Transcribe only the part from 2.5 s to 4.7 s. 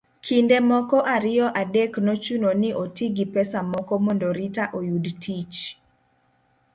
ni oti gi pesa moko mondo Rita